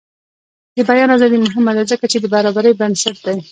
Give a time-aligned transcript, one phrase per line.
[0.75, 3.37] د بیان ازادي مهمه ده ځکه چې د برابرۍ بنسټ دی.